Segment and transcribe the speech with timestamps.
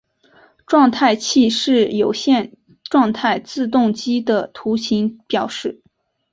[0.65, 2.53] 状态器是有限
[2.85, 5.83] 状态自动机的图形表示。